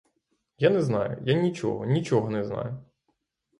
Я 0.57 0.69
не 0.69 0.81
знаю, 0.81 1.21
я 1.25 1.33
нічого, 1.33 1.85
нічого 1.85 2.29
не 2.29 2.43
знаю! 2.43 2.83